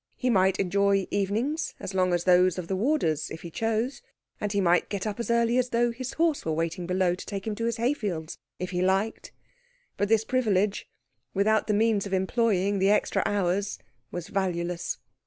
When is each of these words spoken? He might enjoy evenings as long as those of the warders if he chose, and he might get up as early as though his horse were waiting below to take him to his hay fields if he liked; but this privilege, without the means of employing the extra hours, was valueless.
He 0.15 0.31
might 0.31 0.57
enjoy 0.59 1.05
evenings 1.11 1.75
as 1.79 1.93
long 1.93 2.11
as 2.11 2.23
those 2.23 2.57
of 2.57 2.67
the 2.67 2.75
warders 2.75 3.29
if 3.29 3.43
he 3.43 3.51
chose, 3.51 4.01
and 4.39 4.51
he 4.51 4.59
might 4.59 4.89
get 4.89 5.05
up 5.05 5.19
as 5.19 5.29
early 5.29 5.59
as 5.59 5.69
though 5.69 5.91
his 5.91 6.13
horse 6.13 6.43
were 6.43 6.53
waiting 6.53 6.87
below 6.87 7.13
to 7.13 7.23
take 7.23 7.45
him 7.45 7.53
to 7.53 7.65
his 7.65 7.77
hay 7.77 7.93
fields 7.93 8.39
if 8.57 8.71
he 8.71 8.81
liked; 8.81 9.31
but 9.97 10.09
this 10.09 10.25
privilege, 10.25 10.89
without 11.35 11.67
the 11.67 11.75
means 11.75 12.07
of 12.07 12.13
employing 12.13 12.79
the 12.79 12.89
extra 12.89 13.21
hours, 13.27 13.77
was 14.09 14.29
valueless. 14.29 14.97